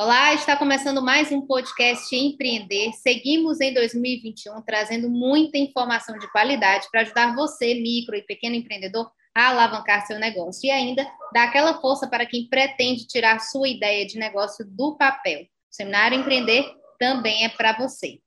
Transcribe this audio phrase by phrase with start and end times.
[0.00, 2.92] Olá, está começando mais um podcast Empreender.
[2.94, 9.12] Seguimos em 2021 trazendo muita informação de qualidade para ajudar você, micro e pequeno empreendedor,
[9.34, 14.06] a alavancar seu negócio e ainda dar aquela força para quem pretende tirar sua ideia
[14.06, 15.42] de negócio do papel.
[15.42, 16.64] O Seminário Empreender
[16.98, 18.18] também é para você.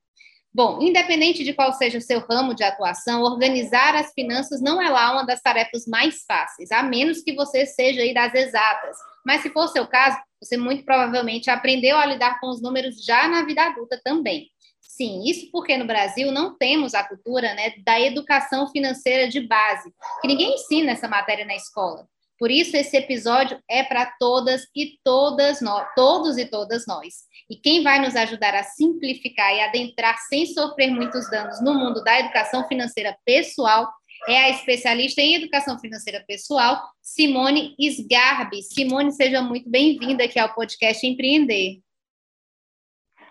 [0.54, 4.88] Bom, independente de qual seja o seu ramo de atuação, organizar as finanças não é
[4.88, 8.95] lá uma das tarefas mais fáceis, a menos que você seja aí das exatas.
[9.26, 13.28] Mas se for seu caso, você muito provavelmente aprendeu a lidar com os números já
[13.28, 14.50] na vida adulta também.
[14.82, 19.92] Sim, isso porque no Brasil não temos a cultura né, da educação financeira de base,
[20.22, 22.08] que ninguém ensina essa matéria na escola.
[22.38, 27.23] Por isso, esse episódio é para todas e todas nós, todos e todas nós.
[27.50, 32.04] E quem vai nos ajudar a simplificar e adentrar sem sofrer muitos danos no mundo
[32.04, 33.90] da educação financeira pessoal
[34.28, 38.64] é a especialista em educação financeira pessoal, Simone Sgarbi.
[38.64, 41.80] Simone, seja muito bem-vinda aqui ao podcast Empreender.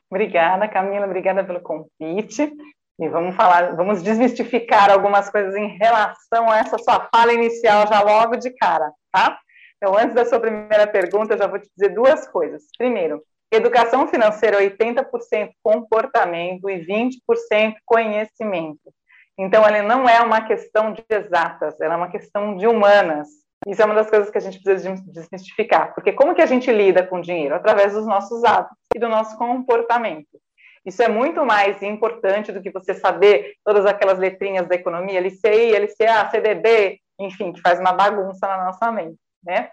[0.09, 2.53] Obrigada, Camila, obrigada pelo convite.
[3.01, 8.01] E vamos falar, vamos desmistificar algumas coisas em relação a essa sua fala inicial já
[8.01, 9.37] logo de cara, tá?
[9.77, 12.63] Então, antes da sua primeira pergunta, eu já vou te dizer duas coisas.
[12.79, 13.21] Primeiro,
[13.51, 18.95] educação financeira 80% comportamento e 20% conhecimento.
[19.39, 23.29] Então, ela não é uma questão de exatas, ela é uma questão de humanas.
[23.67, 26.71] Isso é uma das coisas que a gente precisa desmistificar, porque como que a gente
[26.71, 27.55] lida com o dinheiro?
[27.55, 30.39] Através dos nossos hábitos e do nosso comportamento.
[30.85, 35.73] Isso é muito mais importante do que você saber todas aquelas letrinhas da economia, LCI,
[35.79, 39.71] LCA, CDB, enfim, que faz uma bagunça na nossa mente, né?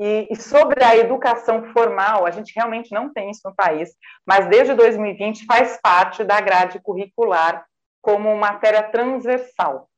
[0.00, 3.90] E, e, sobre a educação formal, a gente realmente não tem isso no país,
[4.24, 7.64] mas desde 2020 faz parte da grade curricular
[8.00, 9.88] como matéria transversal.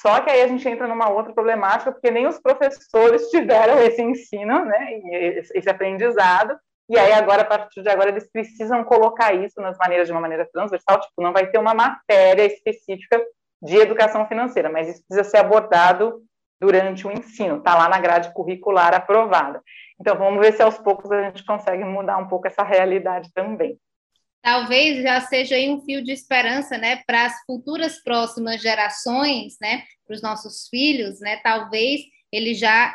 [0.00, 4.02] Só que aí a gente entra numa outra problemática, porque nem os professores tiveram esse
[4.02, 5.00] ensino, né,
[5.54, 6.58] esse aprendizado,
[6.88, 10.20] e aí agora, a partir de agora, eles precisam colocar isso nas maneiras de uma
[10.20, 13.22] maneira transversal, tipo, não vai ter uma matéria específica
[13.62, 16.22] de educação financeira, mas isso precisa ser abordado
[16.60, 19.62] durante o ensino, está lá na grade curricular aprovada.
[20.00, 23.78] Então, vamos ver se aos poucos a gente consegue mudar um pouco essa realidade também
[24.42, 29.84] talvez já seja aí um fio de esperança, né, para as futuras próximas gerações, né,
[30.06, 32.00] para os nossos filhos, né, talvez
[32.32, 32.94] eles já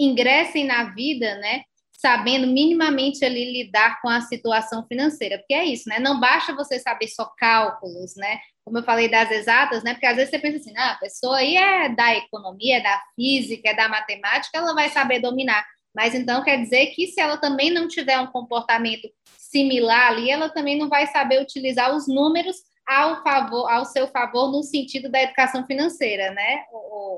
[0.00, 1.62] ingressem na vida, né,
[1.92, 6.78] sabendo minimamente ali lidar com a situação financeira, porque é isso, né, não basta você
[6.78, 10.58] saber só cálculos, né, como eu falei das exatas, né, porque às vezes você pensa
[10.58, 14.74] assim, ah, a pessoa aí é da economia, é da física, é da matemática, ela
[14.74, 15.64] vai saber dominar,
[15.96, 19.08] mas então quer dizer que se ela também não tiver um comportamento
[19.38, 24.52] similar ali, ela também não vai saber utilizar os números ao favor, ao seu favor
[24.52, 26.64] no sentido da educação financeira, né,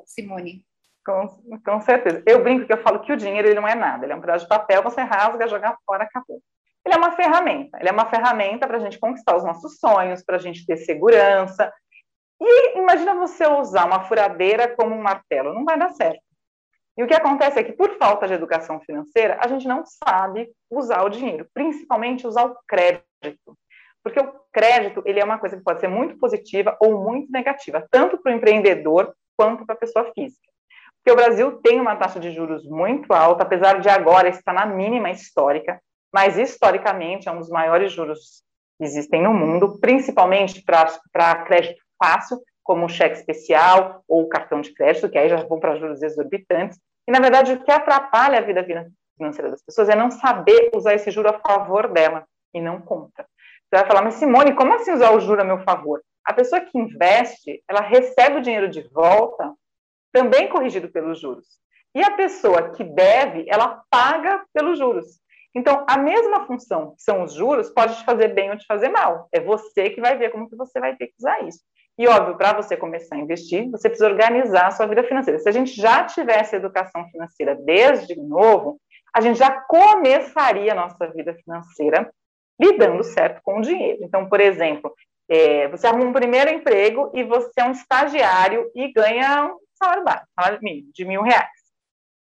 [0.06, 0.64] Simone?
[1.04, 1.26] Com,
[1.64, 2.22] com certeza.
[2.24, 4.20] Eu brinco que eu falo que o dinheiro ele não é nada, ele é um
[4.20, 6.40] pedaço de papel, você rasga, joga fora, acabou.
[6.86, 10.22] Ele é uma ferramenta, ele é uma ferramenta para a gente conquistar os nossos sonhos,
[10.22, 11.72] para a gente ter segurança.
[12.40, 16.27] E imagina você usar uma furadeira como um martelo, não vai dar certo.
[16.98, 20.50] E o que acontece é que, por falta de educação financeira, a gente não sabe
[20.68, 23.56] usar o dinheiro, principalmente usar o crédito.
[24.02, 27.86] Porque o crédito ele é uma coisa que pode ser muito positiva ou muito negativa,
[27.88, 30.48] tanto para o empreendedor quanto para a pessoa física.
[30.96, 34.66] Porque o Brasil tem uma taxa de juros muito alta, apesar de agora estar na
[34.66, 35.80] mínima histórica,
[36.12, 38.42] mas historicamente é um dos maiores juros
[38.76, 44.74] que existem no mundo, principalmente para crédito fácil, como o cheque especial ou cartão de
[44.74, 46.78] crédito, que aí já vão para juros exorbitantes.
[47.08, 48.62] E, na verdade, o que atrapalha a vida
[49.16, 53.24] financeira das pessoas é não saber usar esse juro a favor dela e não contra.
[53.24, 56.02] Você vai falar, mas Simone, como assim usar o juro a meu favor?
[56.22, 59.50] A pessoa que investe, ela recebe o dinheiro de volta,
[60.12, 61.46] também corrigido pelos juros.
[61.94, 65.06] E a pessoa que deve, ela paga pelos juros.
[65.54, 68.90] Então, a mesma função que são os juros pode te fazer bem ou te fazer
[68.90, 69.26] mal.
[69.32, 71.60] É você que vai ver como que você vai ter que usar isso.
[71.98, 75.40] E, óbvio, para você começar a investir, você precisa organizar a sua vida financeira.
[75.40, 78.80] Se a gente já tivesse educação financeira desde novo,
[79.12, 82.08] a gente já começaria a nossa vida financeira
[82.60, 83.98] lidando certo com o dinheiro.
[84.02, 84.94] Então, por exemplo,
[85.28, 90.04] é, você arruma um primeiro emprego e você é um estagiário e ganha um salário
[90.04, 91.48] básico, salário mínimo, de mil reais.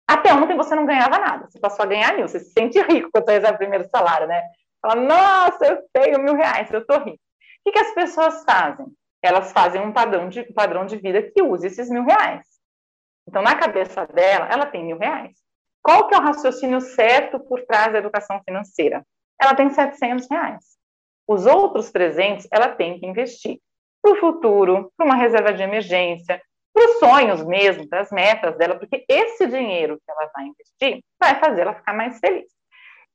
[0.05, 3.09] Até ontem você não ganhava nada, você passou a ganhar mil, você se sente rico
[3.11, 4.41] quando você recebe o primeiro salário, né?
[4.81, 7.17] Fala, nossa, eu tenho mil reais, eu tô rico.
[7.17, 8.87] O que, que as pessoas fazem?
[9.21, 12.45] Elas fazem um padrão de, padrão de vida que use esses mil reais.
[13.27, 15.37] Então, na cabeça dela, ela tem mil reais.
[15.83, 19.05] Qual que é o raciocínio certo por trás da educação financeira?
[19.39, 20.77] Ela tem 700 reais.
[21.27, 23.59] Os outros 300, ela tem que investir
[24.01, 26.41] para o futuro, para uma reserva de emergência,
[26.73, 31.03] para os sonhos mesmo, para as metas dela, porque esse dinheiro que ela vai investir
[31.19, 32.51] vai fazer ela ficar mais feliz.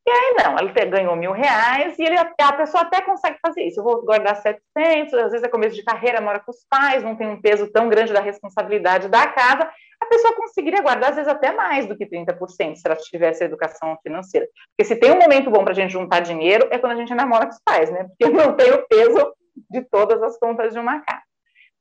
[0.06, 3.80] E aí, não, ela ganhou mil reais e ele, a pessoa até consegue fazer isso.
[3.80, 7.16] Eu vou guardar 700, às vezes é começo de carreira, mora com os pais, não
[7.16, 9.68] tem um peso tão grande da responsabilidade da casa.
[10.00, 13.98] A pessoa conseguiria guardar, às vezes, até mais do que 30%, se ela tivesse educação
[14.00, 14.46] financeira.
[14.76, 17.12] Porque se tem um momento bom para a gente juntar dinheiro, é quando a gente
[17.12, 18.06] namora com os pais, né?
[18.06, 19.34] Porque não tem o peso
[19.68, 21.22] de todas as contas de uma casa.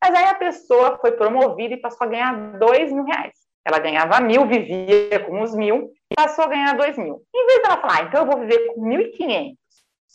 [0.04, 3.34] Mas aí a pessoa foi promovida e passou a ganhar dois mil reais.
[3.66, 7.22] Ela ganhava mil, vivia com os mil, passou a ganhar dois mil.
[7.34, 9.58] Em vez dela falar, ah, então eu vou viver com mil e quinhentos,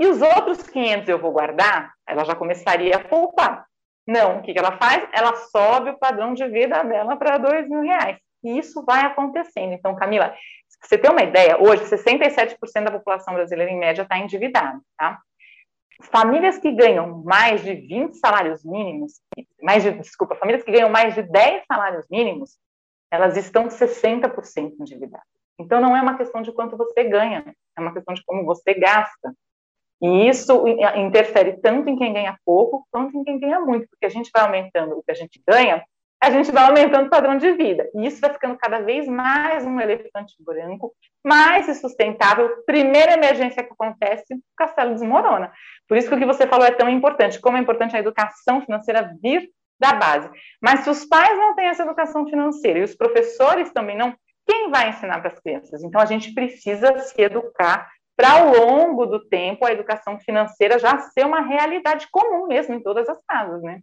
[0.00, 3.66] os outros quinhentos eu vou guardar, ela já começaria a poupar.
[4.06, 5.06] Não, o que ela faz?
[5.12, 8.18] Ela sobe o padrão de vida dela para dois mil reais.
[8.42, 9.74] E isso vai acontecendo.
[9.74, 10.34] Então, Camila,
[10.82, 15.20] você ter uma ideia, hoje 67% da população brasileira, em média, está endividada, tá?
[16.02, 19.20] famílias que ganham mais de 20 salários mínimos,
[19.62, 22.58] mais de, desculpa, famílias que ganham mais de 10 salários mínimos,
[23.10, 25.26] elas estão 60% endividadas.
[25.60, 27.44] Então, não é uma questão de quanto você ganha,
[27.76, 29.32] é uma questão de como você gasta.
[30.02, 30.64] E isso
[30.96, 34.42] interfere tanto em quem ganha pouco, quanto em quem ganha muito, porque a gente vai
[34.44, 35.84] aumentando o que a gente ganha,
[36.22, 37.88] a gente vai aumentando o padrão de vida.
[37.94, 40.92] E isso vai ficando cada vez mais um elefante branco,
[41.24, 42.62] mais insustentável.
[42.66, 45.50] Primeira emergência que acontece, o castelo desmorona.
[45.88, 48.60] Por isso que o que você falou é tão importante, como é importante a educação
[48.60, 50.30] financeira vir da base.
[50.62, 54.14] Mas se os pais não têm essa educação financeira e os professores também não,
[54.50, 55.84] quem vai ensinar para as crianças?
[55.84, 60.98] Então a gente precisa se educar para ao longo do tempo a educação financeira já
[60.98, 63.80] ser uma realidade comum mesmo em todas as casas, né?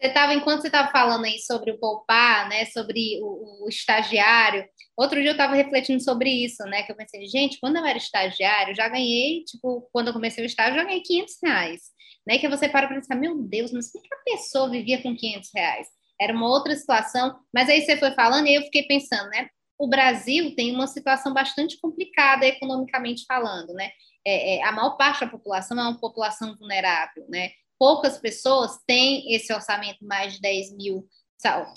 [0.00, 4.64] Você estava, enquanto você estava falando aí sobre o poupar, né, sobre o, o estagiário,
[4.96, 7.98] outro dia eu estava refletindo sobre isso, né, que eu pensei, gente, quando eu era
[7.98, 11.80] estagiário, eu já ganhei, tipo, quando eu comecei o estágio, eu já ganhei 500 reais,
[12.26, 15.14] né, que você para para pensar, meu Deus, mas como que a pessoa vivia com
[15.14, 15.86] 500 reais?
[16.20, 19.88] Era uma outra situação, mas aí você foi falando e eu fiquei pensando, né, o
[19.88, 23.90] Brasil tem uma situação bastante complicada economicamente falando, né,
[24.26, 27.50] é, é, a maior parte da população é uma população vulnerável, né?
[27.80, 31.08] poucas pessoas têm esse orçamento mais de 10 mil,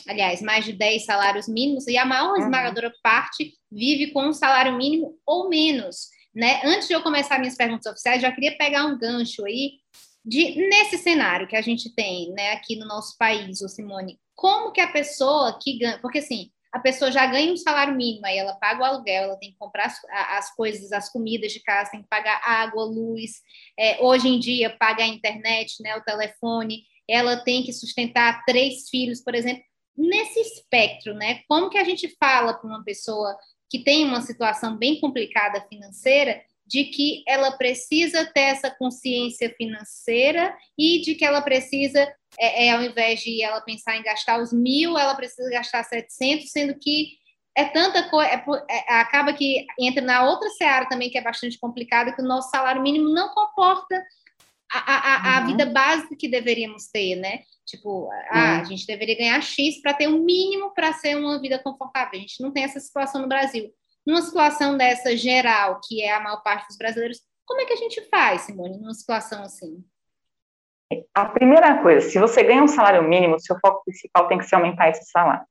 [0.05, 2.41] aliás, mais de 10 salários mínimos, e a maior uhum.
[2.41, 6.09] esmagadora parte vive com um salário mínimo ou menos.
[6.35, 6.59] Né?
[6.65, 9.79] Antes de eu começar minhas perguntas oficiais, já queria pegar um gancho aí
[10.25, 14.71] de nesse cenário que a gente tem, né, aqui no nosso país, o Simone, como
[14.71, 18.37] que a pessoa que ganha, porque assim, a pessoa já ganha um salário mínimo, aí
[18.37, 21.91] ela paga o aluguel, ela tem que comprar as, as coisas, as comidas de casa,
[21.91, 23.41] tem que pagar água, luz,
[23.77, 28.89] é, hoje em dia paga a internet, né, o telefone, ela tem que sustentar três
[28.89, 29.63] filhos, por exemplo.
[29.95, 33.37] Nesse espectro, né, como que a gente fala para uma pessoa
[33.69, 40.55] que tem uma situação bem complicada financeira, de que ela precisa ter essa consciência financeira
[40.77, 41.99] e de que ela precisa,
[42.39, 46.49] é, é, ao invés de ela pensar em gastar os mil, ela precisa gastar 700,
[46.49, 47.17] sendo que
[47.55, 51.59] é tanta coisa, é, é, acaba que entra na outra seara também, que é bastante
[51.59, 54.03] complicada, que o nosso salário mínimo não comporta
[54.71, 55.47] a, a, a uhum.
[55.47, 57.41] vida básica que deveríamos ter, né?
[57.65, 58.09] Tipo, uhum.
[58.31, 61.59] ah, a gente deveria ganhar X para ter o um mínimo para ser uma vida
[61.59, 62.17] confortável.
[62.17, 63.71] A gente não tem essa situação no Brasil.
[64.05, 67.77] Numa situação dessa geral, que é a maior parte dos brasileiros, como é que a
[67.77, 69.83] gente faz, Simone, numa situação assim?
[71.13, 74.55] A primeira coisa, se você ganha um salário mínimo, seu foco principal tem que ser
[74.55, 75.45] aumentar esse salário.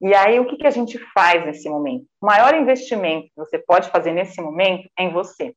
[0.00, 2.04] E aí, o que, que a gente faz nesse momento?
[2.20, 5.54] O maior investimento que você pode fazer nesse momento é em você.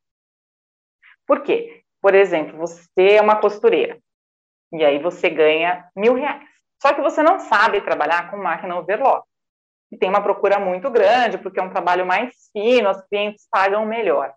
[1.25, 1.83] Por quê?
[1.99, 3.99] Por exemplo, você é uma costureira,
[4.71, 6.47] e aí você ganha mil reais.
[6.79, 9.27] Só que você não sabe trabalhar com máquina overlock
[9.91, 13.85] e tem uma procura muito grande, porque é um trabalho mais fino, os clientes pagam
[13.85, 14.33] melhor.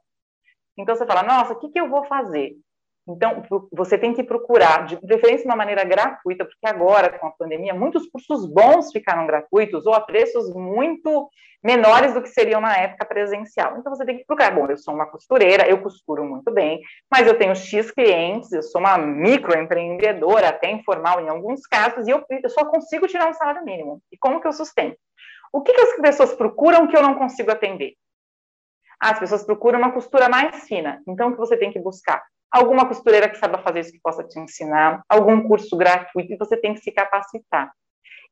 [0.78, 2.56] Então você fala, nossa, o que, que eu vou fazer?
[3.08, 7.30] Então, você tem que procurar, de preferência de uma maneira gratuita, porque agora, com a
[7.30, 11.30] pandemia, muitos cursos bons ficaram gratuitos ou a preços muito
[11.64, 13.78] menores do que seriam na época presencial.
[13.78, 14.54] Então, você tem que procurar.
[14.54, 18.62] Bom, eu sou uma costureira, eu costuro muito bem, mas eu tenho X clientes, eu
[18.62, 23.34] sou uma microempreendedora, até informal em alguns casos, e eu, eu só consigo tirar um
[23.34, 24.02] salário mínimo.
[24.12, 24.98] E como que eu sustento?
[25.52, 27.94] O que, que as pessoas procuram que eu não consigo atender?
[29.00, 31.02] As pessoas procuram uma costura mais fina.
[31.06, 32.22] Então, o que você tem que buscar?
[32.50, 36.56] Alguma costureira que saiba fazer isso que possa te ensinar, algum curso gratuito, e você
[36.56, 37.72] tem que se capacitar.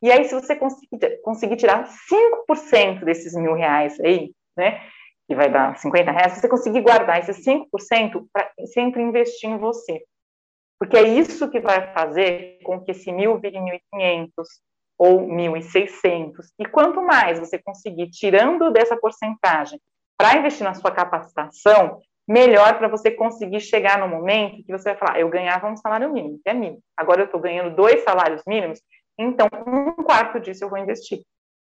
[0.03, 4.81] E aí, se você conseguir, conseguir tirar 5% desses mil reais aí, né,
[5.29, 10.03] que vai dar 50 reais, você conseguir guardar esses 5% para sempre investir em você.
[10.79, 14.29] Porque é isso que vai fazer com que esse mil vire 1.500
[14.99, 16.47] ou 1.600.
[16.59, 19.81] E quanto mais você conseguir tirando dessa porcentagem
[20.17, 24.97] para investir na sua capacitação, melhor para você conseguir chegar no momento que você vai
[24.97, 26.81] falar, eu ganhava um salário mínimo, que é mínimo.
[26.97, 28.81] Agora eu estou ganhando dois salários mínimos,
[29.19, 31.23] então um quarto disso eu vou investir.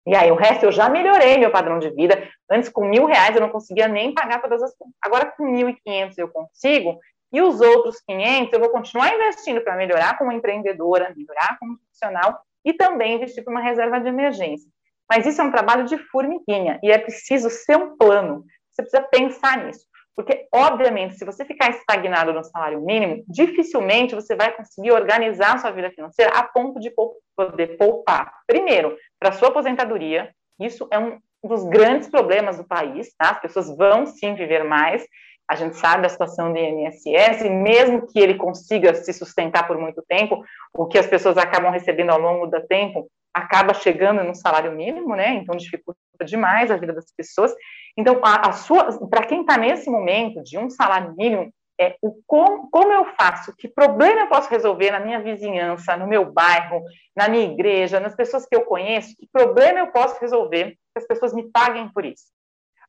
[0.05, 2.29] E aí o resto eu já melhorei meu padrão de vida.
[2.51, 4.95] Antes com mil reais eu não conseguia nem pagar todas as contas.
[5.01, 6.99] Agora com mil e quinhentos eu consigo.
[7.33, 12.43] E os outros 500 eu vou continuar investindo para melhorar como empreendedora, melhorar como profissional
[12.65, 14.71] e também investir para uma reserva de emergência.
[15.11, 18.45] Mas isso é um trabalho de formiguinha e é preciso ser um plano.
[18.71, 19.87] Você precisa pensar nisso.
[20.15, 25.59] Porque, obviamente, se você ficar estagnado no salário mínimo, dificilmente você vai conseguir organizar a
[25.59, 26.93] sua vida financeira a ponto de
[27.35, 28.33] poder poupar.
[28.47, 33.31] Primeiro, para sua aposentadoria, isso é um dos grandes problemas do país, tá?
[33.31, 35.05] As pessoas vão sim viver mais.
[35.53, 39.77] A gente sabe da situação do INSS, e mesmo que ele consiga se sustentar por
[39.77, 40.43] muito tempo,
[40.73, 45.15] o que as pessoas acabam recebendo ao longo do tempo acaba chegando no salário mínimo,
[45.15, 45.35] né?
[45.35, 47.55] Então dificulta demais a vida das pessoas.
[47.99, 52.15] Então, a, a sua, para quem está nesse momento de um salário mínimo, é o
[52.27, 56.83] como, como eu faço, que problema eu posso resolver na minha vizinhança, no meu bairro,
[57.15, 61.07] na minha igreja, nas pessoas que eu conheço, que problema eu posso resolver que as
[61.07, 62.25] pessoas me paguem por isso.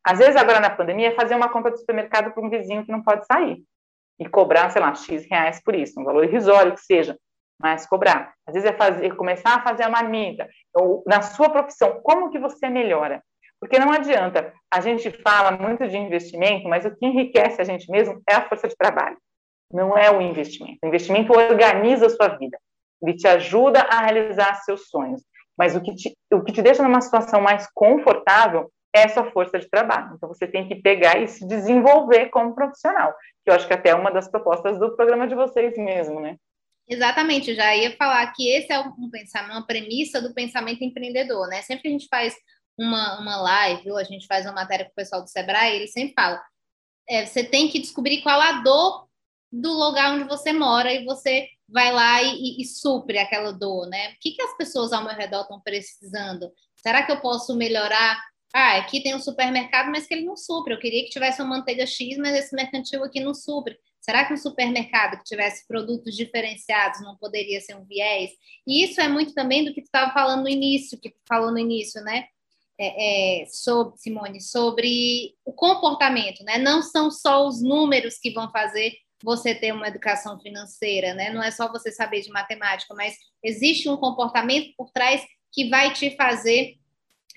[0.05, 2.91] Às vezes, agora na pandemia, é fazer uma compra de supermercado para um vizinho que
[2.91, 3.63] não pode sair
[4.19, 7.17] e cobrar, sei lá, X reais por isso, um valor irrisório que seja,
[7.59, 8.33] mas cobrar.
[8.45, 12.39] Às vezes é fazer, começar a fazer a marmita, ou na sua profissão, como que
[12.39, 13.23] você melhora?
[13.59, 17.89] Porque não adianta, a gente fala muito de investimento, mas o que enriquece a gente
[17.89, 19.17] mesmo é a força de trabalho,
[19.71, 20.79] não é o investimento.
[20.83, 22.57] O investimento organiza a sua vida,
[23.01, 25.23] ele te ajuda a realizar seus sonhos,
[25.57, 29.67] mas o que te, o que te deixa numa situação mais confortável essa força de
[29.67, 30.13] trabalho.
[30.15, 33.89] Então, você tem que pegar e se desenvolver como profissional, que eu acho que até
[33.89, 36.37] é uma das propostas do programa de vocês mesmo, né?
[36.87, 41.47] Exatamente, eu já ia falar que esse é um pensamento, uma premissa do pensamento empreendedor,
[41.47, 41.61] né?
[41.61, 42.35] Sempre que a gente faz
[42.77, 45.87] uma, uma live ou a gente faz uma matéria com o pessoal do Sebrae, ele
[45.87, 46.43] sempre fala:
[47.07, 49.07] é, você tem que descobrir qual a dor
[49.51, 53.87] do lugar onde você mora e você vai lá e, e, e supre aquela dor,
[53.87, 54.11] né?
[54.11, 56.51] O que, que as pessoas ao meu redor estão precisando?
[56.75, 58.19] Será que eu posso melhorar?
[58.53, 60.73] Ah, aqui tem um supermercado, mas que ele não supre.
[60.73, 63.75] Eu queria que tivesse uma manteiga X, mas esse mercantil aqui não supre.
[63.99, 68.29] Será que um supermercado que tivesse produtos diferenciados não poderia ser um viés?
[68.67, 71.51] E isso é muito também do que tu estava falando no início, que tu falou
[71.51, 72.25] no início, né?
[72.79, 76.57] É, é, sobre, Simone, sobre o comportamento, né?
[76.59, 78.93] Não são só os números que vão fazer
[79.23, 81.31] você ter uma educação financeira, né?
[81.31, 85.93] Não é só você saber de matemática, mas existe um comportamento por trás que vai
[85.93, 86.75] te fazer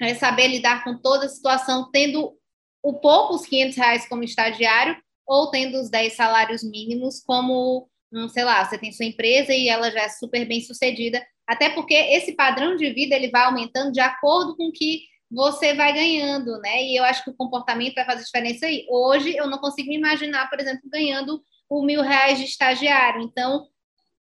[0.00, 2.36] é, saber lidar com toda a situação, tendo
[2.82, 8.44] o poucos 500 reais como estagiário ou tendo os 10 salários mínimos como, um, sei
[8.44, 12.32] lá, você tem sua empresa e ela já é super bem sucedida, até porque esse
[12.32, 16.82] padrão de vida ele vai aumentando de acordo com que você vai ganhando, né?
[16.84, 18.86] E eu acho que o comportamento vai fazer diferença aí.
[18.88, 23.22] Hoje eu não consigo me imaginar, por exemplo, ganhando o mil reais de estagiário.
[23.22, 23.66] Então,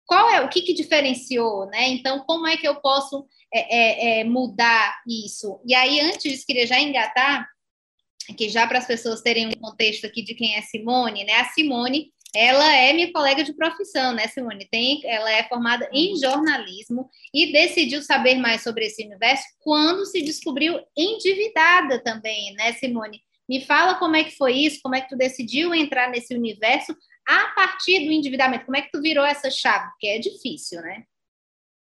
[0.05, 1.89] qual é o que, que diferenciou, né?
[1.89, 5.61] Então, como é que eu posso é, é, é, mudar isso?
[5.65, 7.47] E aí, antes, queria já engatar,
[8.37, 11.33] que já para as pessoas terem um contexto aqui de quem é Simone, né?
[11.33, 14.67] A Simone ela é minha colega de profissão, né, Simone?
[14.69, 16.19] Tem, ela é formada em uhum.
[16.19, 23.21] jornalismo e decidiu saber mais sobre esse universo quando se descobriu endividada também, né, Simone?
[23.47, 26.95] Me fala como é que foi isso, como é que tu decidiu entrar nesse universo
[27.27, 29.89] a partir do endividamento, como é que tu virou essa chave?
[29.89, 31.03] Porque é difícil, né?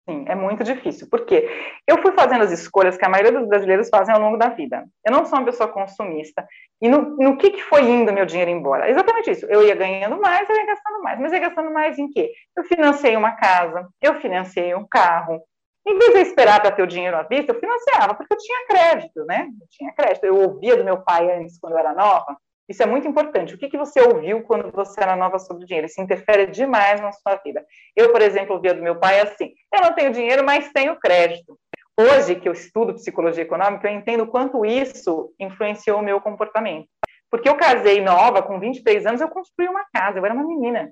[0.07, 1.49] Sim, é muito difícil, porque
[1.87, 4.85] eu fui fazendo as escolhas que a maioria dos brasileiros fazem ao longo da vida.
[5.03, 6.47] Eu não sou uma pessoa consumista.
[6.79, 8.87] E no, no que, que foi indo meu dinheiro embora?
[8.87, 9.47] Exatamente isso.
[9.47, 11.19] Eu ia ganhando mais, eu ia gastando mais.
[11.19, 12.31] Mas ia gastando mais em quê?
[12.55, 15.41] Eu financei uma casa, eu financei um carro.
[15.87, 18.67] Em vez de esperar para ter o dinheiro à vista, eu financiava, porque eu tinha
[18.67, 19.47] crédito, né?
[19.59, 20.23] Eu tinha crédito.
[20.23, 23.53] Eu ouvia do meu pai antes, quando eu era nova, isso é muito importante.
[23.53, 25.85] O que, que você ouviu quando você era nova sobre dinheiro?
[25.85, 27.63] Isso interfere demais na sua vida.
[27.95, 31.57] Eu, por exemplo, ouvia do meu pai assim: eu não tenho dinheiro, mas tenho crédito.
[31.97, 36.87] Hoje, que eu estudo psicologia econômica, eu entendo o quanto isso influenciou o meu comportamento.
[37.31, 40.91] Porque eu casei nova, com 23 anos, eu construí uma casa, eu era uma menina.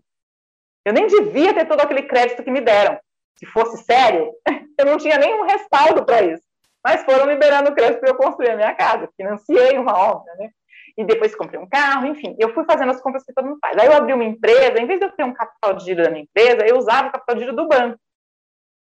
[0.85, 2.97] Eu nem devia ter todo aquele crédito que me deram.
[3.37, 4.31] Se fosse sério,
[4.79, 6.43] eu não tinha nenhum respaldo para isso.
[6.83, 9.09] Mas foram liberando crédito para eu construir a minha casa.
[9.15, 10.49] Financiei uma obra, né?
[10.97, 13.77] E depois comprei um carro, enfim, eu fui fazendo as compras que todo mundo faz.
[13.77, 16.09] Aí eu abri uma empresa, em vez de eu ter um capital de giro da
[16.09, 17.97] minha empresa, eu usava o capital de giro do banco.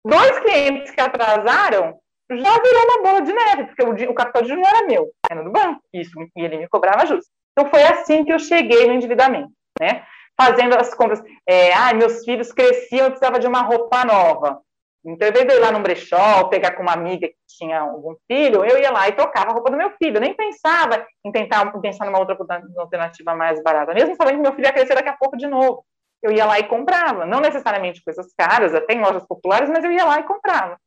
[0.06, 2.00] Dois clientes que atrasaram
[2.32, 5.44] já virou uma bola de neve, porque o, o capital de não era meu, era
[5.44, 7.26] do banco, isso, e ele me cobrava juros.
[7.52, 10.06] Então foi assim que eu cheguei no endividamento, né?
[10.40, 11.24] Fazendo as compras.
[11.48, 14.60] É, ah, meus filhos cresciam, eu precisava de uma roupa nova.
[15.06, 17.80] Então, em vez de eu ir lá no brechó, pegar com uma amiga que tinha
[17.80, 20.18] algum filho, eu ia lá e trocava a roupa do meu filho.
[20.18, 22.36] Eu nem pensava em tentar pensar numa outra
[22.78, 25.86] alternativa mais barata, mesmo sabendo que meu filho ia crescer daqui a pouco de novo.
[26.24, 29.92] Eu ia lá e comprava, não necessariamente coisas caras, até em lojas populares, mas eu
[29.92, 30.80] ia lá e comprava.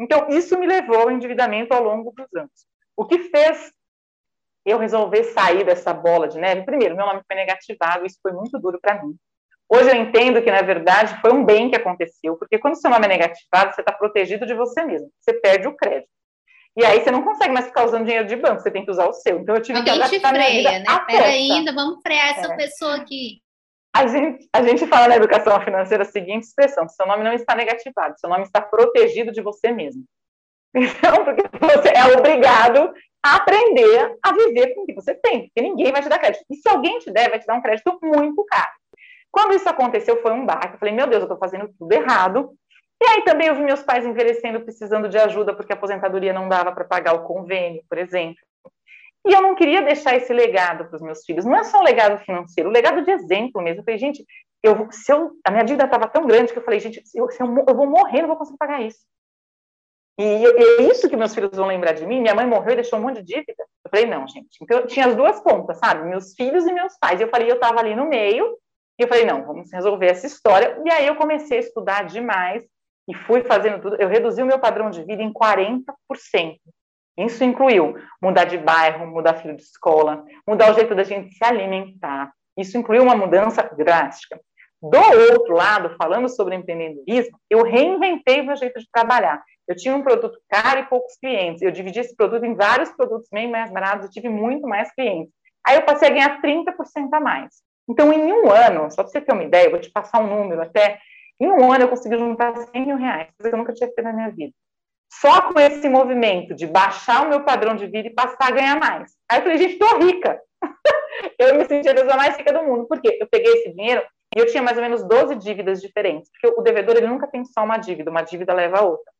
[0.00, 2.66] Então, isso me levou ao endividamento ao longo dos anos.
[2.96, 3.72] O que fez
[4.66, 6.64] eu resolver sair dessa bola de neve?
[6.64, 9.14] Primeiro, meu nome foi negativado, isso foi muito duro para mim.
[9.72, 13.04] Hoje eu entendo que, na verdade, foi um bem que aconteceu, porque quando seu nome
[13.04, 16.10] é negativado, você está protegido de você mesmo, você perde o crédito.
[16.76, 19.06] E aí você não consegue mais ficar usando dinheiro de banco, você tem que usar
[19.06, 19.38] o seu.
[19.38, 20.84] Então eu tive Alguém que adaptar te freia, né?
[21.06, 22.56] Peraí, ainda vamos frear essa é.
[22.56, 23.40] pessoa aqui.
[23.94, 27.54] A gente, a gente fala na educação financeira a seguinte expressão: seu nome não está
[27.54, 30.04] negativado, seu nome está protegido de você mesmo.
[30.72, 32.92] Então, porque você é obrigado
[33.24, 36.44] a aprender a viver com o que você tem, porque ninguém vai te dar crédito.
[36.48, 38.70] E se alguém te der, vai te dar um crédito muito caro.
[39.30, 40.74] Quando isso aconteceu, foi um baque.
[40.74, 42.52] Eu falei, meu Deus, eu estou fazendo tudo errado.
[43.02, 46.72] E aí também vi meus pais envelhecendo, precisando de ajuda, porque a aposentadoria não dava
[46.72, 48.42] para pagar o convênio, por exemplo.
[49.26, 51.44] E eu não queria deixar esse legado para os meus filhos.
[51.44, 53.80] Não é só um legado financeiro, um legado de exemplo mesmo.
[53.80, 54.24] Eu falei, gente,
[54.62, 57.30] eu, se eu, a minha dívida estava tão grande que eu falei, gente, se eu,
[57.30, 59.00] se eu, eu vou morrer, não vou conseguir pagar isso.
[60.18, 62.20] E, é isso que meus filhos vão lembrar de mim.
[62.20, 63.64] Minha mãe morreu e deixou um monte de dívida.
[63.84, 64.58] Eu falei, não, gente.
[64.60, 66.06] Então, eu tinha as duas pontas, sabe?
[66.06, 67.20] Meus filhos e meus pais.
[67.20, 68.58] Eu falei, eu estava ali no meio.
[69.00, 70.78] E eu falei, não, vamos resolver essa história.
[70.84, 72.62] E aí eu comecei a estudar demais
[73.08, 73.96] e fui fazendo tudo.
[73.96, 75.82] Eu reduzi o meu padrão de vida em 40%.
[77.16, 81.42] Isso incluiu mudar de bairro, mudar filho de escola, mudar o jeito da gente se
[81.42, 82.30] alimentar.
[82.58, 84.38] Isso incluiu uma mudança drástica.
[84.82, 84.98] Do
[85.32, 89.42] outro lado, falando sobre empreendedorismo, eu reinventei o meu jeito de trabalhar.
[89.66, 91.62] Eu tinha um produto caro e poucos clientes.
[91.62, 95.32] Eu dividi esse produto em vários produtos bem mais baratos, eu tive muito mais clientes.
[95.66, 96.74] Aí eu passei a ganhar 30%
[97.14, 97.69] a mais.
[97.90, 100.28] Então, em um ano, só para você ter uma ideia, eu vou te passar um
[100.28, 100.98] número até.
[101.40, 104.04] Em um ano eu consegui juntar 100 mil reais, coisa que eu nunca tinha feito
[104.04, 104.52] na minha vida
[105.12, 108.78] só com esse movimento de baixar o meu padrão de vida e passar a ganhar
[108.78, 109.12] mais.
[109.28, 110.40] Aí eu falei, gente, tô rica.
[111.38, 112.86] eu me senti a pessoa mais rica do mundo.
[112.86, 113.18] Por quê?
[113.20, 114.02] Eu peguei esse dinheiro
[114.36, 116.30] e eu tinha mais ou menos 12 dívidas diferentes.
[116.30, 119.12] Porque o devedor, ele nunca tem só uma dívida, uma dívida leva a outra.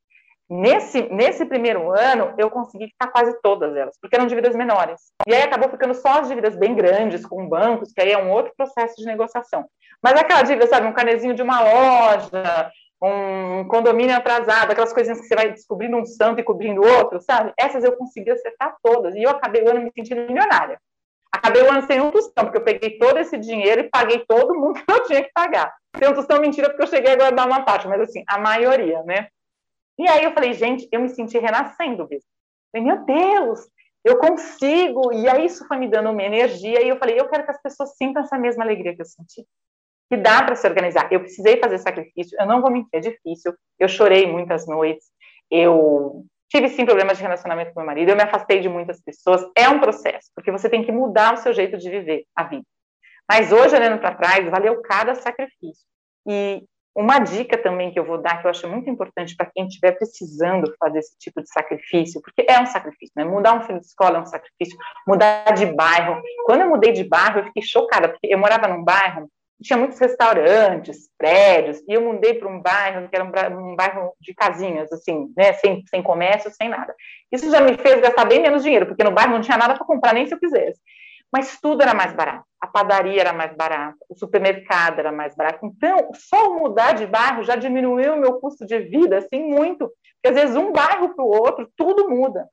[0.50, 5.00] Nesse, nesse primeiro ano, eu consegui ficar quase todas elas, porque eram dívidas menores.
[5.24, 8.32] E aí acabou ficando só as dívidas bem grandes, com bancos, que aí é um
[8.32, 9.64] outro processo de negociação.
[10.02, 15.28] Mas aquela dívida, sabe, um canezinho de uma loja, um condomínio atrasado, aquelas coisinhas que
[15.28, 17.52] você vai descobrindo um santo e cobrindo outro, sabe?
[17.56, 19.14] Essas eu consegui acertar todas.
[19.14, 20.80] E eu acabei o ano me sentindo milionária.
[21.32, 24.54] Acabei o ano sem um tostão, porque eu peguei todo esse dinheiro e paguei todo
[24.54, 25.72] mundo que eu tinha que pagar.
[25.96, 29.02] Sem um tostão, mentira, porque eu cheguei a dar uma parte, mas assim, a maioria,
[29.04, 29.28] né?
[30.00, 32.28] E aí eu falei, gente, eu me senti renascendo mesmo.
[32.72, 33.68] Falei, meu Deus,
[34.04, 35.12] eu consigo.
[35.12, 37.62] E aí isso foi me dando uma energia, e eu falei, eu quero que as
[37.62, 39.44] pessoas sintam essa mesma alegria que eu senti
[40.10, 41.10] que dá para se organizar.
[41.12, 43.54] Eu precisei fazer sacrifício, eu não vou mentir, é difícil.
[43.78, 45.06] Eu chorei muitas noites,
[45.48, 49.40] eu tive sim problemas de relacionamento com meu marido, eu me afastei de muitas pessoas.
[49.56, 52.66] É um processo, porque você tem que mudar o seu jeito de viver a vida.
[53.28, 55.86] Mas hoje, olhando para trás, valeu cada sacrifício.
[56.26, 59.66] E uma dica também que eu vou dar, que eu acho muito importante para quem
[59.66, 63.24] estiver precisando fazer esse tipo de sacrifício, porque é um sacrifício, né?
[63.24, 64.76] Mudar um filho de escola é um sacrifício,
[65.06, 66.20] mudar de bairro.
[66.44, 69.28] Quando eu mudei de bairro, eu fiquei chocada, porque eu morava num bairro
[69.62, 74.34] tinha muitos restaurantes, prédios, e eu mudei para um bairro que era um bairro de
[74.34, 76.94] casinhas, assim, né, sem, sem comércio, sem nada.
[77.30, 79.84] Isso já me fez gastar bem menos dinheiro, porque no bairro não tinha nada para
[79.84, 80.80] comprar, nem se eu quisesse.
[81.32, 82.44] Mas tudo era mais barato.
[82.60, 85.64] A padaria era mais barata, o supermercado era mais barato.
[85.64, 89.90] Então, só mudar de bairro já diminuiu o meu custo de vida, assim, muito.
[90.20, 92.46] Porque às vezes um bairro para o outro, tudo muda.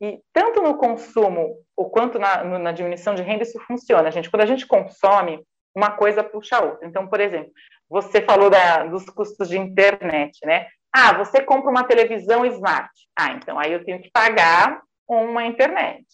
[0.00, 4.30] E tanto no consumo, ou quanto na, na diminuição de renda, isso funciona, gente.
[4.30, 5.42] Quando a gente consome,
[5.74, 6.86] uma coisa puxa a outra.
[6.86, 7.50] Então, por exemplo,
[7.88, 10.66] você falou da, dos custos de internet, né?
[10.92, 12.90] Ah, você compra uma televisão smart.
[13.18, 16.04] Ah, então aí eu tenho que pagar uma internet.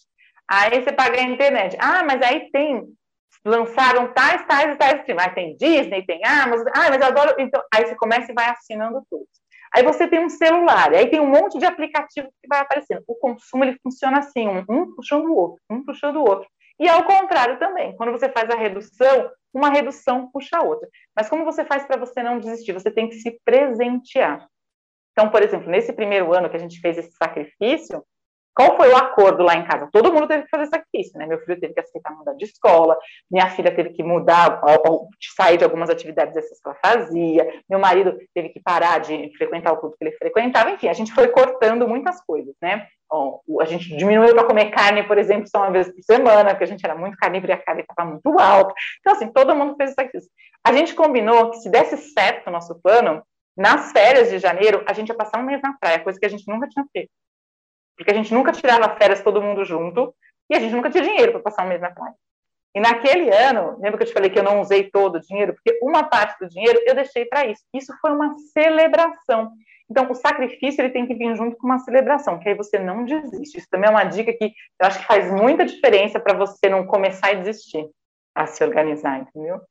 [0.49, 1.77] Aí você paga a internet.
[1.79, 2.83] Ah, mas aí tem
[3.45, 5.01] lançaram tais, tais e tais.
[5.09, 6.67] Aí tem Disney, tem Amazon.
[6.75, 7.35] Ah, mas eu adoro.
[7.39, 9.25] Então, aí você começa e vai assinando tudo.
[9.73, 13.03] Aí você tem um celular, aí tem um monte de aplicativos que vai aparecendo.
[13.07, 16.47] O consumo ele funciona assim, um puxando o outro, um puxando o outro.
[16.79, 20.87] E ao contrário também, quando você faz a redução, uma redução puxa a outra.
[21.15, 22.71] Mas como você faz para você não desistir?
[22.71, 24.47] Você tem que se presentear.
[25.11, 28.03] Então, por exemplo, nesse primeiro ano que a gente fez esse sacrifício,
[28.55, 29.89] Qual foi o acordo lá em casa?
[29.91, 31.25] Todo mundo teve que fazer sacrifício, né?
[31.25, 32.97] Meu filho teve que aceitar mudar de escola,
[33.29, 34.61] minha filha teve que mudar,
[35.35, 39.73] sair de algumas atividades essas que ela fazia, meu marido teve que parar de frequentar
[39.73, 42.87] o clube que ele frequentava, enfim, a gente foi cortando muitas coisas, né?
[43.61, 46.67] a gente diminuiu para comer carne, por exemplo, só uma vez por semana, porque a
[46.67, 48.73] gente era muito carnívoro e a carne estava muito alta.
[48.99, 50.31] Então, assim, todo mundo fez sacrifício.
[50.65, 53.21] A gente combinou que se desse certo o nosso plano,
[53.55, 56.29] nas férias de janeiro, a gente ia passar um mês na praia, coisa que a
[56.29, 57.11] gente nunca tinha feito.
[57.95, 60.13] Porque a gente nunca tirava férias todo mundo junto
[60.49, 62.15] e a gente nunca tinha dinheiro para passar um mês na praia.
[62.75, 65.53] E naquele ano, lembra que eu te falei que eu não usei todo o dinheiro?
[65.53, 67.61] Porque uma parte do dinheiro eu deixei para isso.
[67.73, 69.51] Isso foi uma celebração.
[69.89, 73.05] Então, o sacrifício ele tem que vir junto com uma celebração, que aí você não
[73.05, 73.59] desiste.
[73.59, 76.87] Isso também é uma dica que eu acho que faz muita diferença para você não
[76.87, 77.87] começar e desistir
[78.33, 79.61] a se organizar, entendeu?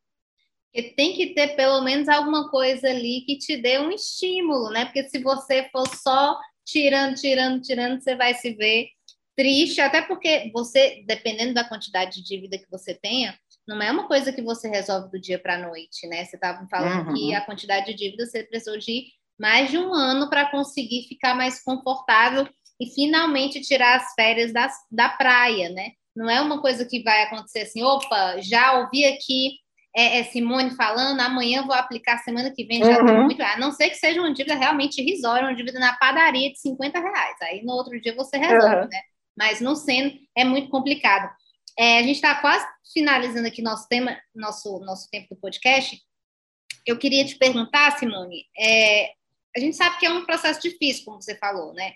[0.73, 4.85] E tem que ter pelo menos alguma coisa ali que te dê um estímulo, né?
[4.85, 8.89] Porque se você for só tirando, tirando, tirando, você vai se ver
[9.37, 14.07] triste, até porque você, dependendo da quantidade de dívida que você tenha, não é uma
[14.07, 16.25] coisa que você resolve do dia para a noite, né?
[16.25, 17.15] Você estava falando uhum.
[17.15, 19.07] que a quantidade de dívida você precisou de
[19.39, 22.47] mais de um ano para conseguir ficar mais confortável
[22.81, 25.93] e finalmente tirar as férias das, da praia, né?
[26.15, 29.62] Não é uma coisa que vai acontecer assim, opa, já ouvi aqui
[29.95, 33.25] é, é Simone falando, amanhã vou aplicar semana que vem, já uhum.
[33.25, 33.43] muito.
[33.43, 36.99] A não ser que seja uma dívida realmente irrisória, uma dívida na padaria de 50
[36.99, 37.37] reais.
[37.43, 38.89] Aí no outro dia você resolve, uhum.
[38.89, 39.01] né?
[39.37, 41.31] Mas não sendo, é muito complicado.
[41.79, 46.01] É, a gente está quase finalizando aqui nosso tema, nosso, nosso tempo do podcast.
[46.87, 49.13] Eu queria te perguntar, Simone, é,
[49.55, 51.95] a gente sabe que é um processo difícil, como você falou, né?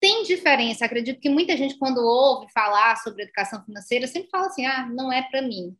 [0.00, 4.64] Tem diferença, acredito que muita gente, quando ouve falar sobre educação financeira, sempre fala assim:
[4.64, 5.76] ah, não é para mim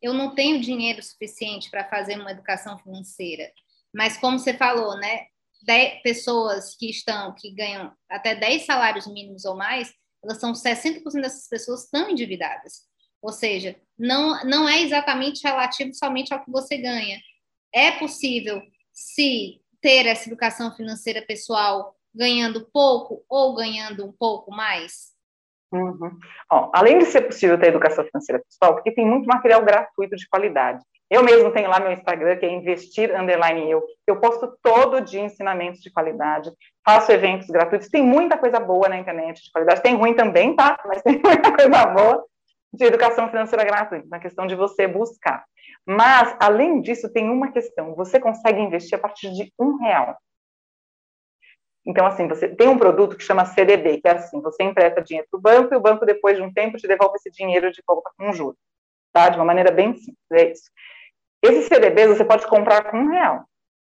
[0.00, 3.50] eu não tenho dinheiro suficiente para fazer uma educação financeira.
[3.94, 5.26] Mas como você falou, né,
[5.62, 11.02] dez pessoas que estão que ganham até 10 salários mínimos ou mais, elas são 60%
[11.20, 12.88] dessas pessoas estão endividadas.
[13.22, 17.20] Ou seja, não não é exatamente relativo somente ao que você ganha.
[17.72, 25.12] É possível se ter essa educação financeira pessoal ganhando pouco ou ganhando um pouco mais?
[25.72, 26.18] Uhum.
[26.50, 30.28] Ó, além de ser possível ter educação financeira pessoal, porque tem muito material gratuito de
[30.28, 30.82] qualidade.
[31.08, 33.82] Eu mesmo tenho lá meu Instagram, que é investir underline eu.
[34.06, 36.50] Eu posto todo dia ensinamentos de qualidade,
[36.84, 37.88] faço eventos gratuitos.
[37.88, 39.82] Tem muita coisa boa na internet de qualidade.
[39.82, 40.76] Tem ruim também, tá?
[40.86, 42.24] Mas tem muita coisa boa
[42.72, 45.44] de educação financeira gratuita, na questão de você buscar.
[45.86, 50.16] Mas, além disso, tem uma questão: você consegue investir a partir de um real.
[51.86, 55.26] Então, assim, você tem um produto que chama CDB, que é assim, você empresta dinheiro
[55.30, 57.82] para o banco e o banco, depois de um tempo, te devolve esse dinheiro de
[57.86, 58.58] volta com juros,
[59.12, 59.28] tá?
[59.28, 60.70] De uma maneira bem simples, é isso.
[61.42, 63.44] Esses CDBs você pode comprar com um real.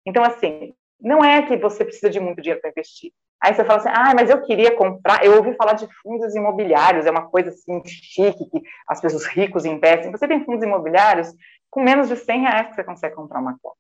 [0.06, 3.12] Então, assim, não é que você precisa de muito dinheiro para investir.
[3.42, 7.08] Aí você fala assim, ah, mas eu queria comprar, eu ouvi falar de fundos imobiliários,
[7.08, 10.12] é uma coisa assim chique, que as pessoas ricos investem.
[10.12, 11.34] Você tem fundos imobiliários
[11.70, 13.78] com menos de 100 reais que você consegue comprar uma cota.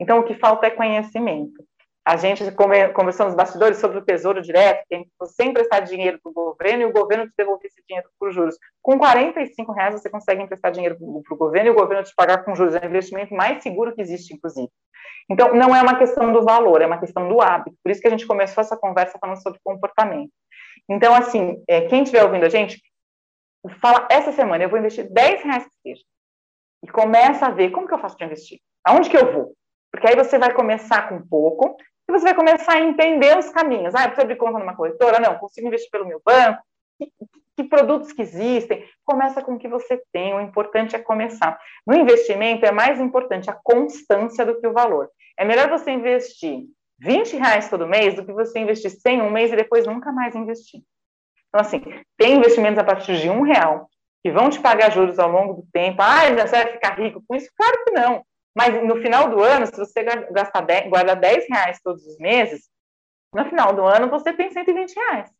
[0.00, 1.64] Então, o que falta é conhecimento.
[2.06, 2.44] A gente
[2.92, 6.84] conversou nos bastidores sobre o Tesouro Direto, que você emprestar dinheiro para o governo e
[6.84, 8.58] o governo te devolver esse dinheiro por juros.
[8.82, 12.44] Com 45 reais você consegue emprestar dinheiro para o governo e o governo te pagar
[12.44, 12.74] com juros.
[12.74, 14.68] É o investimento mais seguro que existe, inclusive.
[15.30, 17.76] Então, não é uma questão do valor, é uma questão do hábito.
[17.82, 20.30] Por isso que a gente começou essa conversa falando sobre comportamento.
[20.88, 22.82] Então, assim, é, quem estiver ouvindo a gente,
[23.80, 26.02] fala, essa semana eu vou investir 10 reais que seja.
[26.82, 28.60] E começa a ver como que eu faço para investir.
[28.84, 29.54] Aonde que eu vou?
[29.90, 31.76] Porque aí você vai começar com pouco,
[32.08, 33.94] e você vai começar a entender os caminhos.
[33.94, 35.18] Ah, eu preciso abrir conta numa corretora?
[35.18, 36.62] Não, consigo investir pelo meu banco?
[36.98, 37.10] Que,
[37.56, 38.84] que, produtos que existem?
[39.04, 41.58] Começa com o que você tem, o importante é começar.
[41.86, 45.10] No investimento, é mais importante a constância do que o valor.
[45.38, 46.66] É melhor você investir
[47.00, 50.34] 20 reais todo mês do que você investir 100 um mês e depois nunca mais
[50.34, 50.82] investir.
[51.48, 51.82] Então, assim,
[52.16, 53.88] tem investimentos a partir de um real
[54.22, 56.00] que vão te pagar juros ao longo do tempo.
[56.00, 57.50] Ah, você vai ficar rico com isso?
[57.56, 58.24] Claro que não.
[58.54, 62.68] Mas no final do ano, se você gastar 10, guarda 10 reais todos os meses,
[63.34, 65.30] no final do ano você tem 120 reais.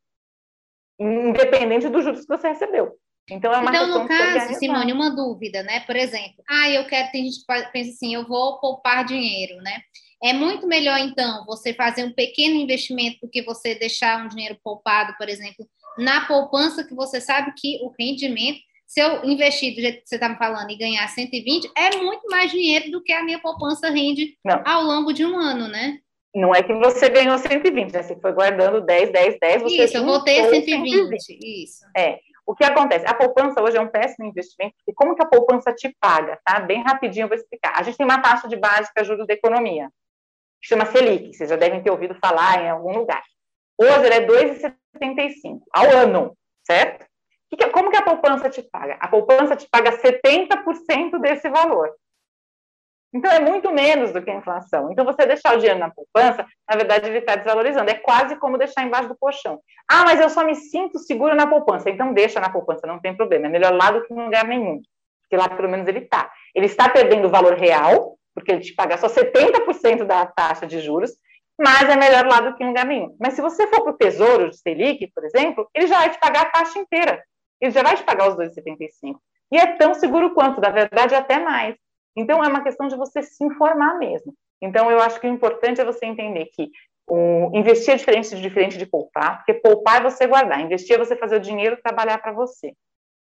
[0.99, 2.99] Independente dos juros que você recebeu.
[3.31, 5.81] Então, é uma então no caso, Simone, uma dúvida, né?
[5.81, 9.81] Por exemplo, ah, eu quero, tem gente que pensa assim, eu vou poupar dinheiro, né?
[10.23, 14.59] É muito melhor, então, você fazer um pequeno investimento do que você deixar um dinheiro
[14.63, 15.67] poupado, por exemplo,
[15.99, 20.17] na poupança que você sabe que o rendimento se eu investir do jeito que você
[20.17, 23.91] está me falando e ganhar 120, é muito mais dinheiro do que a minha poupança
[23.91, 24.63] rende Não.
[24.65, 25.99] ao longo de um ano, né?
[26.35, 28.03] Não é que você ganhou 120, né?
[28.03, 29.63] Você foi guardando 10, 10, 10.
[29.63, 31.65] Você isso, eu vou ter 120, 120.
[31.65, 31.85] Isso.
[31.97, 32.19] É.
[32.47, 33.07] O que acontece?
[33.07, 36.61] A poupança hoje é um péssimo investimento, porque como que a poupança te paga, tá?
[36.61, 37.73] Bem rapidinho eu vou explicar.
[37.77, 39.89] A gente tem uma taxa de básica juros da economia,
[40.61, 43.23] que chama Selic, vocês já devem ter ouvido falar em algum lugar.
[43.79, 44.75] Hoje ela é 2,75.
[45.01, 47.07] 2,75 ao ano, certo?
[47.73, 48.97] Como que a poupança te paga?
[49.01, 51.91] A poupança te paga 70% desse valor.
[53.15, 54.91] Então, é muito menos do que a inflação.
[54.91, 57.89] Então, você deixar o dinheiro na poupança, na verdade, ele está desvalorizando.
[57.89, 59.61] É quase como deixar embaixo do colchão.
[59.89, 61.89] Ah, mas eu só me sinto seguro na poupança.
[61.89, 63.47] Então, deixa na poupança, não tem problema.
[63.47, 64.83] É melhor lá do que em lugar nenhum.
[65.23, 66.29] Porque lá, pelo menos, ele está.
[66.53, 70.81] Ele está perdendo o valor real, porque ele te paga só 70% da taxa de
[70.81, 71.13] juros,
[71.57, 73.17] mas é melhor lá do que em lugar nenhum.
[73.21, 76.19] Mas se você for para o Tesouro de Selic, por exemplo, ele já vai te
[76.19, 77.23] pagar a taxa inteira.
[77.65, 79.17] Ele já vai te pagar os 2,75.
[79.51, 81.75] E é tão seguro quanto, na verdade, até mais.
[82.15, 84.35] Então, é uma questão de você se informar mesmo.
[84.61, 86.71] Então, eu acho que o importante é você entender que
[87.07, 90.99] o investir é diferente de, diferente de poupar, porque poupar é você guardar, investir é
[90.99, 92.75] você fazer o dinheiro trabalhar para você.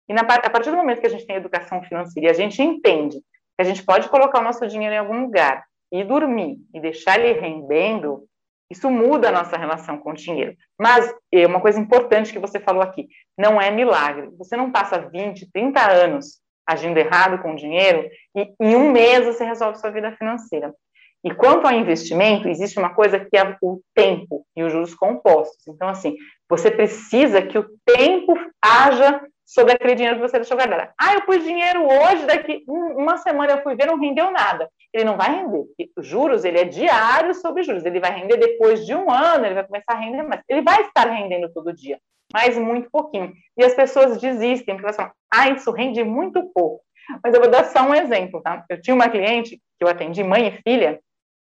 [0.08, 2.60] E na, a partir do momento que a gente tem educação financeira e a gente
[2.60, 6.80] entende que a gente pode colocar o nosso dinheiro em algum lugar e dormir e
[6.80, 8.26] deixar ele rendendo,
[8.72, 10.56] isso muda a nossa relação com o dinheiro.
[10.80, 13.06] Mas é uma coisa importante que você falou aqui,
[13.36, 14.30] não é milagre.
[14.38, 19.26] Você não passa 20, 30 anos agindo errado com o dinheiro e em um mês
[19.26, 20.74] você resolve sua vida financeira.
[21.22, 25.68] E quanto ao investimento, existe uma coisa que é o tempo e os juros compostos.
[25.68, 26.16] Então, assim,
[26.48, 29.20] você precisa que o tempo haja
[29.52, 30.90] sobre aquele dinheiro que você deixou guardado.
[30.98, 34.66] Ah, eu pus dinheiro hoje, daqui uma semana eu fui ver, não rendeu nada.
[34.94, 35.64] Ele não vai render.
[35.94, 37.84] Os juros, ele é diário sobre juros.
[37.84, 40.40] Ele vai render depois de um ano, ele vai começar a render mais.
[40.48, 41.98] Ele vai estar rendendo todo dia,
[42.32, 43.30] mas muito pouquinho.
[43.54, 46.82] E as pessoas desistem, porque elas falam, ah, isso rende muito pouco.
[47.22, 48.64] Mas eu vou dar só um exemplo, tá?
[48.70, 50.98] Eu tinha uma cliente que eu atendi, mãe e filha,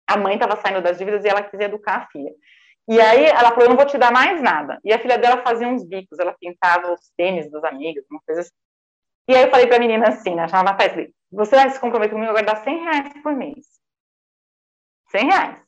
[0.09, 2.31] a mãe estava saindo das dívidas e ela quis educar a filha.
[2.89, 4.81] E aí ela falou, eu não vou te dar mais nada.
[4.85, 8.41] E a filha dela fazia uns bicos, ela pintava os tênis dos amigos, uma coisa
[8.41, 8.51] assim.
[9.29, 12.13] E aí eu falei para a menina assim, né, chamava Fesley, você vai se comprometer
[12.13, 13.65] comigo a guardar 100 reais por mês.
[15.11, 15.63] 100 reais.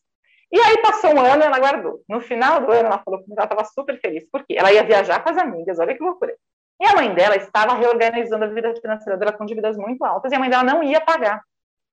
[0.51, 2.03] E aí passou um ano e ela guardou.
[2.09, 5.22] No final do ano ela falou que ela estava super feliz, porque ela ia viajar
[5.22, 6.35] com as amigas, olha que loucura.
[6.81, 10.35] E a mãe dela estava reorganizando a vida financeira dela com dívidas muito altas e
[10.35, 11.40] a mãe dela não ia pagar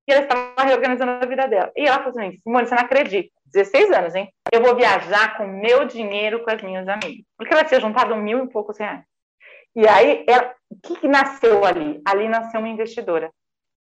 [0.09, 1.71] e ela estava reorganizando a vida dela.
[1.75, 4.29] E ela falou assim, Simone, você não acredita, 16 anos, hein?
[4.51, 7.25] Eu vou viajar com meu dinheiro com as minhas amigas.
[7.37, 9.03] Porque ela tinha juntado mil e poucos reais.
[9.75, 12.01] E aí, ela, o que, que nasceu ali?
[12.05, 13.29] Ali nasceu uma investidora.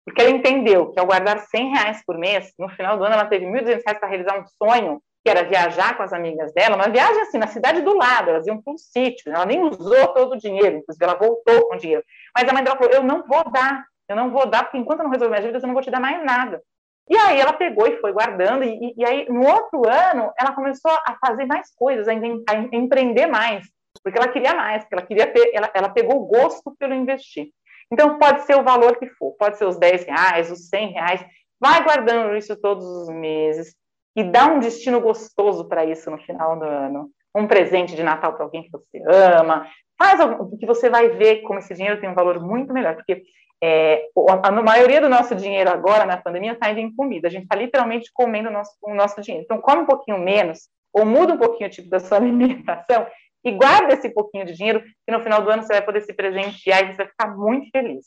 [0.03, 3.25] Porque ela entendeu que ao guardar 100 reais por mês, no final do ano ela
[3.25, 6.87] teve 1.200 reais para realizar um sonho, que era viajar com as amigas dela, uma
[6.87, 10.33] viagem assim, na cidade do lado, elas iam para um sítio, ela nem usou todo
[10.33, 12.03] o dinheiro, inclusive ela voltou com o dinheiro.
[12.35, 14.99] Mas a mãe dela falou, eu não vou dar, eu não vou dar, porque enquanto
[14.99, 16.61] eu não resolver minhas dívidas, eu não vou te dar mais nada.
[17.07, 20.91] E aí ela pegou e foi guardando, e, e aí no outro ano ela começou
[20.91, 23.67] a fazer mais coisas, a, a empreender mais,
[24.03, 27.49] porque ela queria mais, porque ela queria ter, ela, ela pegou o gosto pelo investir.
[27.91, 31.25] Então pode ser o valor que for, pode ser os 10 reais, os 100 reais,
[31.59, 33.75] vai guardando isso todos os meses
[34.15, 37.09] e dá um destino gostoso para isso no final do ano.
[37.35, 41.41] Um presente de Natal para alguém que você ama, faz algo que você vai ver
[41.41, 43.23] como esse dinheiro tem um valor muito melhor, porque
[43.67, 44.09] é,
[44.43, 47.27] a, maioria do nosso dinheiro agora, na pandemia, está indo em comida.
[47.27, 49.43] A gente está literalmente comendo o nosso, o nosso dinheiro.
[49.43, 53.07] Então, come um pouquinho menos, ou muda um pouquinho o tipo da sua alimentação,
[53.43, 56.13] e guarda esse pouquinho de dinheiro, que no final do ano você vai poder se
[56.13, 58.05] presentear e você vai ficar muito feliz.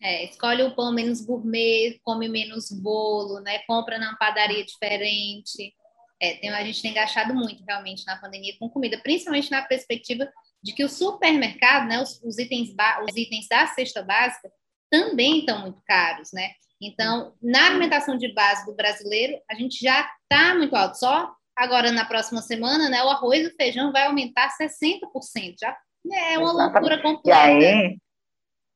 [0.00, 3.60] É, escolhe o pão menos gourmet, come menos bolo, né?
[3.68, 5.72] Compra numa padaria diferente.
[6.20, 10.28] É, tem, a gente tem gastado muito realmente na pandemia com comida, principalmente na perspectiva
[10.62, 12.70] de que o supermercado, né, os, os, itens,
[13.08, 14.50] os itens da cesta básica
[14.90, 16.50] também estão muito caros, né?
[16.80, 20.98] Então, na alimentação de base do brasileiro, a gente já está muito alto.
[20.98, 25.54] Só agora, na próxima semana, né, o arroz e o feijão vai aumentar 60%.
[25.60, 25.76] Já
[26.12, 26.72] é uma Exatamente.
[26.72, 27.50] loucura completa.
[27.50, 27.98] E aí,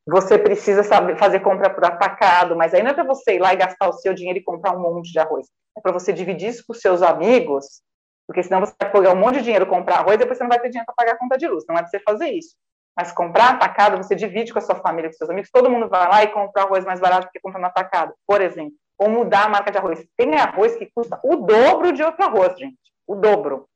[0.07, 3.53] você precisa saber fazer compra por atacado, mas aí não é para você ir lá
[3.53, 5.49] e gastar o seu dinheiro e comprar um monte de arroz.
[5.77, 7.83] É para você dividir isso com seus amigos
[8.27, 10.51] porque senão você vai pegar um monte de dinheiro, comprar arroz, e depois você não
[10.51, 11.65] vai ter dinheiro para pagar a conta de luz.
[11.69, 12.57] Não é para você fazer isso.
[12.97, 16.09] Mas comprar atacado, você divide com a sua família, com seus amigos, todo mundo vai
[16.09, 18.73] lá e compra arroz mais barato que comprar no atacado, por exemplo.
[18.99, 20.05] Ou mudar a marca de arroz.
[20.17, 22.79] Tem arroz que custa o dobro de outro arroz, gente.
[23.07, 23.69] O dobro.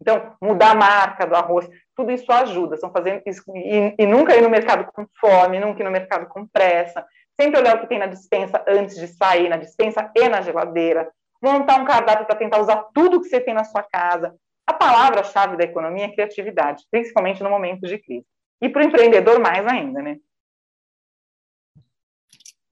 [0.00, 2.74] Então, mudar a marca do arroz, tudo isso ajuda.
[2.74, 6.28] Estão fazendo isso, e, e nunca ir no mercado com fome, nunca ir no mercado
[6.28, 7.04] com pressa.
[7.40, 11.10] Sempre olhar o que tem na dispensa antes de sair, na dispensa e na geladeira
[11.42, 14.36] montar um cardápio para tentar usar tudo que você tem na sua casa.
[14.66, 18.26] A palavra-chave da economia é criatividade, principalmente no momento de crise.
[18.60, 20.18] E para o empreendedor, mais ainda, né?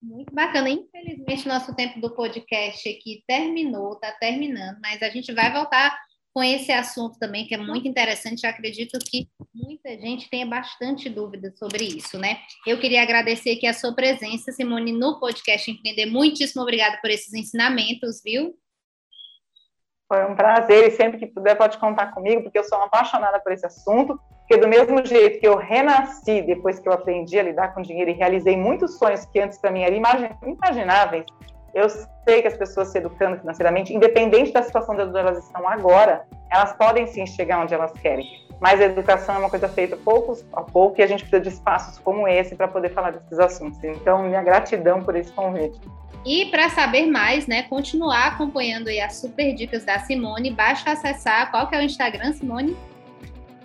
[0.03, 0.69] Muito bacana.
[0.69, 5.99] Infelizmente, nosso tempo do podcast aqui terminou, está terminando, mas a gente vai voltar
[6.37, 8.45] com esse assunto também, que é muito interessante.
[8.45, 12.37] Eu acredito que muita gente tenha bastante dúvida sobre isso, né?
[12.67, 16.05] Eu queria agradecer aqui a sua presença, Simone, no podcast Empreender.
[16.05, 18.55] Muitíssimo obrigada por esses ensinamentos, viu?
[20.07, 23.41] Foi um prazer e sempre que puder pode contar comigo, porque eu sou uma apaixonada
[23.41, 27.45] por esse assunto, porque do mesmo jeito que eu renasci depois que eu aprendi a
[27.45, 29.97] lidar com dinheiro e realizei muitos sonhos que antes para mim eram
[30.43, 31.25] imagináveis,
[31.77, 35.69] eu sei que as pessoas se educando financeiramente, independente da situação de onde elas estão
[35.69, 38.25] agora, elas podem sim chegar onde elas querem.
[38.59, 41.51] Mas a educação é uma coisa feita poucos a pouco e a gente precisa de
[41.51, 43.79] espaços como esse para poder falar desses assuntos.
[43.85, 45.79] Então, minha gratidão por esse convite.
[46.25, 51.51] E para saber mais, né, continuar acompanhando aí as super dicas da Simone, basta acessar
[51.51, 52.75] qual que é o Instagram, Simone?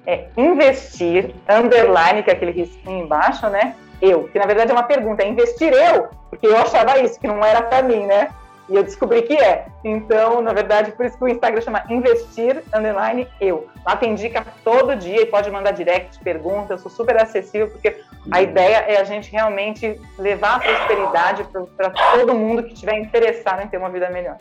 [0.05, 3.73] É investir, underline, que é aquele risquinho embaixo, né?
[4.01, 6.09] Eu, que na verdade é uma pergunta, é investir eu?
[6.29, 8.29] Porque eu achava isso, que não era para mim, né?
[8.71, 9.65] E eu descobri que é.
[9.83, 13.67] Então, na verdade, por isso que o Instagram chama Investir Underline Eu.
[13.85, 16.73] Lá tem dica todo dia e pode mandar direct, pergunta.
[16.73, 17.99] Eu sou super acessível, porque
[18.31, 23.61] a ideia é a gente realmente levar a prosperidade para todo mundo que estiver interessado
[23.61, 24.37] em ter uma vida melhor.